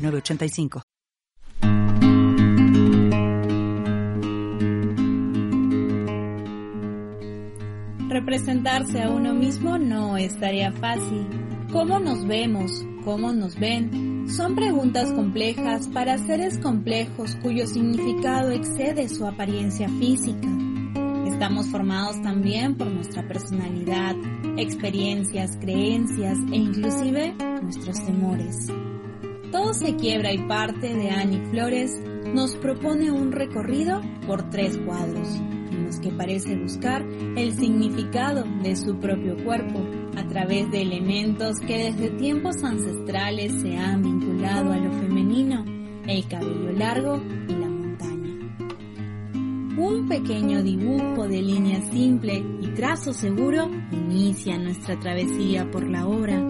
906985. 0.00 0.82
Representarse 8.08 9.02
a 9.02 9.10
uno 9.10 9.34
mismo 9.34 9.78
no 9.78 10.16
es 10.16 10.38
tarea 10.38 10.72
fácil. 10.72 11.26
¿Cómo 11.72 12.00
nos 12.00 12.26
vemos? 12.26 12.84
¿Cómo 13.04 13.32
nos 13.32 13.58
ven? 13.58 14.28
Son 14.28 14.54
preguntas 14.54 15.12
complejas 15.12 15.88
para 15.88 16.18
seres 16.18 16.58
complejos 16.58 17.36
cuyo 17.36 17.66
significado 17.66 18.50
excede 18.50 19.08
su 19.08 19.26
apariencia 19.26 19.88
física. 19.88 20.48
Estamos 21.26 21.68
formados 21.68 22.20
también 22.22 22.76
por 22.76 22.88
nuestra 22.88 23.26
personalidad, 23.26 24.14
experiencias, 24.56 25.56
creencias 25.56 26.38
e 26.52 26.56
inclusive 26.56 27.34
nuestros 27.62 28.04
temores. 28.04 28.68
Todo 29.50 29.74
se 29.74 29.96
quiebra 29.96 30.32
y 30.32 30.38
parte 30.46 30.94
de 30.94 31.10
Annie 31.10 31.44
Flores 31.50 32.00
nos 32.32 32.54
propone 32.56 33.10
un 33.10 33.32
recorrido 33.32 34.00
por 34.26 34.48
tres 34.48 34.78
cuadros, 34.78 35.28
en 35.72 35.86
los 35.86 35.98
que 35.98 36.10
parece 36.10 36.56
buscar 36.56 37.02
el 37.36 37.52
significado 37.58 38.44
de 38.62 38.76
su 38.76 38.96
propio 39.00 39.36
cuerpo 39.42 39.80
a 40.16 40.24
través 40.28 40.70
de 40.70 40.82
elementos 40.82 41.58
que 41.58 41.90
desde 41.90 42.10
tiempos 42.10 42.62
ancestrales 42.62 43.60
se 43.60 43.76
han 43.76 44.02
vinculado 44.02 44.72
a 44.72 44.76
lo 44.76 44.92
femenino, 44.92 45.64
el 46.06 46.28
cabello 46.28 46.72
largo 46.72 47.20
y 47.48 47.52
la 47.52 47.68
montaña. 47.68 48.56
Un 49.76 50.06
pequeño 50.08 50.62
dibujo 50.62 51.26
de 51.26 51.42
línea 51.42 51.80
simple 51.90 52.44
y 52.60 52.68
trazo 52.68 53.12
seguro 53.12 53.68
inicia 53.90 54.58
nuestra 54.58 54.96
travesía 55.00 55.68
por 55.72 55.88
la 55.88 56.06
obra 56.06 56.40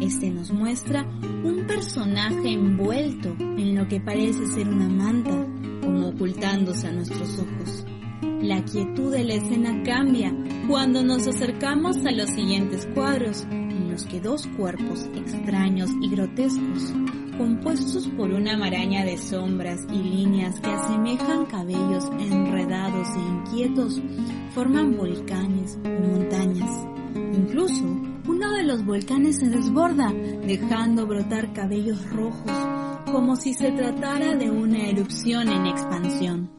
este 0.00 0.30
nos 0.30 0.50
muestra 0.50 1.06
un 1.44 1.64
personaje 1.66 2.52
envuelto 2.52 3.34
en 3.38 3.76
lo 3.76 3.86
que 3.86 4.00
parece 4.00 4.46
ser 4.46 4.68
una 4.68 4.88
manta, 4.88 5.46
como 5.82 6.08
ocultándose 6.08 6.88
a 6.88 6.92
nuestros 6.92 7.38
ojos. 7.38 7.84
La 8.42 8.64
quietud 8.64 9.12
de 9.12 9.24
la 9.24 9.34
escena 9.34 9.82
cambia 9.82 10.34
cuando 10.66 11.02
nos 11.02 11.26
acercamos 11.26 12.04
a 12.06 12.10
los 12.10 12.30
siguientes 12.30 12.88
cuadros, 12.94 13.46
en 13.50 13.90
los 13.90 14.04
que 14.04 14.20
dos 14.20 14.46
cuerpos 14.56 15.06
extraños 15.14 15.90
y 16.00 16.08
grotescos, 16.08 16.94
compuestos 17.36 18.08
por 18.16 18.30
una 18.30 18.56
maraña 18.56 19.04
de 19.04 19.18
sombras 19.18 19.80
y 19.92 19.98
líneas 19.98 20.58
que 20.60 20.70
asemejan 20.70 21.46
cabellos 21.46 22.10
enredados 22.18 23.08
e 23.16 23.20
inquietos, 23.20 24.00
forman 24.54 24.96
volcanes 24.96 25.78
o 25.84 26.16
montañas. 26.16 26.99
Incluso 27.32 27.84
uno 28.28 28.52
de 28.52 28.64
los 28.64 28.84
volcanes 28.84 29.38
se 29.38 29.48
desborda, 29.48 30.12
dejando 30.46 31.06
brotar 31.06 31.52
cabellos 31.52 32.08
rojos, 32.10 32.52
como 33.10 33.36
si 33.36 33.54
se 33.54 33.70
tratara 33.72 34.36
de 34.36 34.50
una 34.50 34.88
erupción 34.88 35.48
en 35.48 35.66
expansión. 35.66 36.50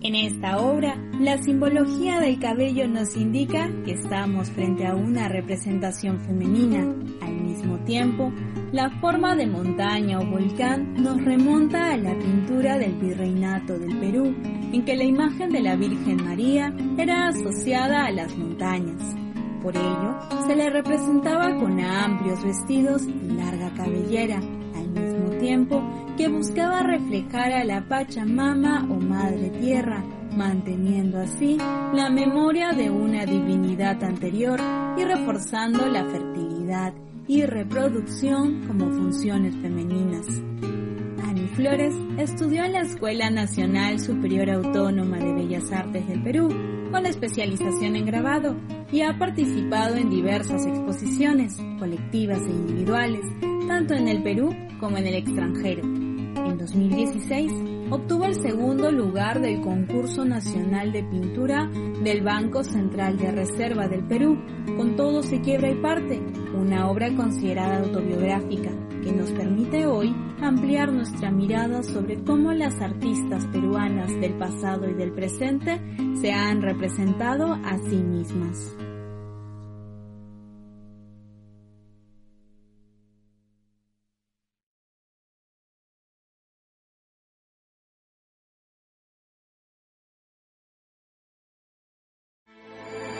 En 0.00 0.14
esta 0.14 0.58
obra, 0.58 0.96
la 1.18 1.42
simbología 1.42 2.20
del 2.20 2.38
cabello 2.38 2.86
nos 2.86 3.16
indica 3.16 3.68
que 3.84 3.94
estamos 3.94 4.48
frente 4.50 4.86
a 4.86 4.94
una 4.94 5.28
representación 5.28 6.20
femenina. 6.20 6.94
Al 7.20 7.34
mismo 7.34 7.78
tiempo, 7.80 8.32
la 8.70 8.90
forma 9.00 9.34
de 9.34 9.48
montaña 9.48 10.20
o 10.20 10.26
volcán 10.26 10.94
nos 10.94 11.22
remonta 11.24 11.92
a 11.92 11.96
la 11.96 12.16
pintura 12.16 12.78
del 12.78 12.94
virreinato 12.94 13.76
del 13.76 13.98
Perú, 13.98 14.36
en 14.72 14.84
que 14.84 14.96
la 14.96 15.04
imagen 15.04 15.50
de 15.50 15.60
la 15.60 15.76
Virgen 15.76 16.24
María 16.24 16.74
era 16.96 17.28
asociada 17.28 18.04
a 18.04 18.10
las 18.10 18.36
montañas. 18.36 19.16
Por 19.62 19.76
ello, 19.76 20.16
se 20.46 20.54
le 20.54 20.70
representaba 20.70 21.56
con 21.56 21.80
amplios 21.80 22.44
vestidos 22.44 23.02
y 23.02 23.32
larga 23.32 23.72
cabellera, 23.74 24.36
al 24.36 24.88
mismo 24.90 25.30
tiempo 25.40 25.82
que 26.16 26.28
buscaba 26.28 26.82
reflejar 26.82 27.52
a 27.52 27.64
la 27.64 27.86
Pachamama 27.88 28.86
o 28.90 28.94
Madre 28.94 29.50
Tierra, 29.50 30.04
manteniendo 30.36 31.18
así 31.18 31.58
la 31.92 32.08
memoria 32.10 32.70
de 32.70 32.90
una 32.90 33.24
divinidad 33.24 34.02
anterior 34.04 34.60
y 34.96 35.04
reforzando 35.04 35.86
la 35.86 36.04
fertilidad 36.04 36.94
y 37.26 37.42
reproducción 37.44 38.66
como 38.66 38.90
funciones 38.90 39.54
femeninas. 39.56 40.26
Flores 41.58 41.92
estudió 42.18 42.64
en 42.64 42.72
la 42.74 42.82
Escuela 42.82 43.30
Nacional 43.30 43.98
Superior 43.98 44.48
Autónoma 44.48 45.18
de 45.18 45.32
Bellas 45.32 45.72
Artes 45.72 46.06
del 46.06 46.22
Perú, 46.22 46.46
con 46.92 47.04
especialización 47.04 47.96
en 47.96 48.06
grabado, 48.06 48.54
y 48.92 49.00
ha 49.00 49.18
participado 49.18 49.96
en 49.96 50.08
diversas 50.08 50.64
exposiciones, 50.64 51.56
colectivas 51.80 52.38
e 52.42 52.50
individuales, 52.50 53.22
tanto 53.66 53.94
en 53.94 54.06
el 54.06 54.22
Perú 54.22 54.54
como 54.78 54.98
en 54.98 55.08
el 55.08 55.16
extranjero. 55.16 56.07
En 56.58 56.66
2016 56.66 57.52
obtuvo 57.88 58.24
el 58.24 58.34
segundo 58.34 58.90
lugar 58.90 59.40
del 59.40 59.60
concurso 59.60 60.24
nacional 60.24 60.90
de 60.90 61.04
pintura 61.04 61.70
del 62.02 62.22
Banco 62.22 62.64
Central 62.64 63.16
de 63.16 63.30
Reserva 63.30 63.86
del 63.86 64.04
Perú, 64.08 64.36
con 64.76 64.96
todo 64.96 65.22
se 65.22 65.40
quiebra 65.40 65.70
y 65.70 65.80
parte, 65.80 66.20
una 66.56 66.90
obra 66.90 67.14
considerada 67.14 67.78
autobiográfica 67.78 68.70
que 69.04 69.12
nos 69.12 69.30
permite 69.30 69.86
hoy 69.86 70.12
ampliar 70.40 70.92
nuestra 70.92 71.30
mirada 71.30 71.84
sobre 71.84 72.24
cómo 72.24 72.52
las 72.52 72.74
artistas 72.80 73.46
peruanas 73.52 74.10
del 74.20 74.36
pasado 74.36 74.90
y 74.90 74.94
del 74.94 75.12
presente 75.12 75.80
se 76.20 76.32
han 76.32 76.60
representado 76.60 77.52
a 77.52 77.78
sí 77.88 77.98
mismas. 77.98 78.76